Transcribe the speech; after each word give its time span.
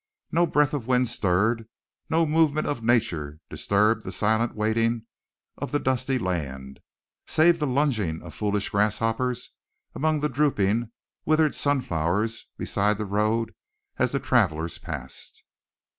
No 0.31 0.47
breath 0.47 0.73
of 0.73 0.87
wind 0.87 1.09
stirred, 1.09 1.67
no 2.09 2.25
movement 2.25 2.65
of 2.65 2.81
nature 2.81 3.37
disturbed 3.51 4.03
the 4.03 4.11
silent 4.11 4.55
waiting 4.55 5.05
of 5.59 5.71
the 5.71 5.77
dusty 5.77 6.17
land, 6.17 6.79
save 7.27 7.59
the 7.59 7.67
lunging 7.67 8.19
of 8.23 8.33
foolish 8.33 8.69
grasshoppers 8.69 9.51
among 9.93 10.21
the 10.21 10.27
drooping, 10.27 10.91
withered 11.23 11.53
sunflowers 11.53 12.47
beside 12.57 12.97
the 12.97 13.05
road 13.05 13.53
as 13.97 14.11
the 14.11 14.19
travelers 14.19 14.79
passed. 14.79 15.43